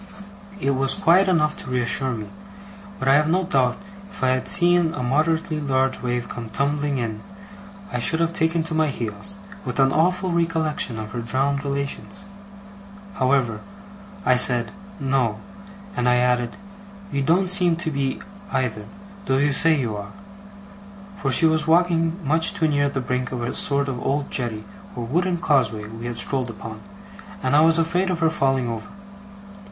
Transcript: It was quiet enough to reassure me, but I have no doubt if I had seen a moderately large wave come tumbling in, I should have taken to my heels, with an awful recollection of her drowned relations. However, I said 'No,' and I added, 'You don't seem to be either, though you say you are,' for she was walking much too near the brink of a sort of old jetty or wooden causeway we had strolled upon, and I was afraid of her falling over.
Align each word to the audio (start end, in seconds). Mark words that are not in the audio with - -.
It 0.59 0.71
was 0.71 0.95
quiet 0.95 1.27
enough 1.27 1.55
to 1.57 1.69
reassure 1.69 2.13
me, 2.13 2.25
but 2.97 3.07
I 3.07 3.13
have 3.13 3.29
no 3.29 3.43
doubt 3.43 3.77
if 4.09 4.23
I 4.23 4.29
had 4.29 4.47
seen 4.47 4.95
a 4.95 5.03
moderately 5.03 5.59
large 5.61 6.01
wave 6.01 6.27
come 6.27 6.49
tumbling 6.49 6.97
in, 6.97 7.21
I 7.93 7.99
should 7.99 8.19
have 8.19 8.33
taken 8.33 8.63
to 8.63 8.73
my 8.73 8.87
heels, 8.87 9.35
with 9.63 9.79
an 9.79 9.91
awful 9.93 10.31
recollection 10.31 10.97
of 10.97 11.11
her 11.11 11.19
drowned 11.21 11.63
relations. 11.63 12.25
However, 13.13 13.59
I 14.25 14.37
said 14.37 14.71
'No,' 14.99 15.37
and 15.95 16.09
I 16.09 16.15
added, 16.15 16.57
'You 17.11 17.21
don't 17.21 17.47
seem 17.47 17.75
to 17.75 17.91
be 17.91 18.19
either, 18.51 18.85
though 19.27 19.37
you 19.37 19.51
say 19.51 19.79
you 19.79 19.95
are,' 19.95 20.13
for 21.17 21.29
she 21.29 21.45
was 21.45 21.67
walking 21.67 22.17
much 22.25 22.55
too 22.55 22.67
near 22.67 22.89
the 22.89 23.01
brink 23.01 23.31
of 23.31 23.43
a 23.43 23.53
sort 23.53 23.87
of 23.87 23.99
old 24.01 24.31
jetty 24.31 24.65
or 24.95 25.05
wooden 25.05 25.37
causeway 25.37 25.85
we 25.87 26.07
had 26.07 26.17
strolled 26.17 26.49
upon, 26.49 26.81
and 27.43 27.55
I 27.55 27.61
was 27.61 27.77
afraid 27.77 28.09
of 28.09 28.17
her 28.17 28.31
falling 28.31 28.67
over. 28.67 28.87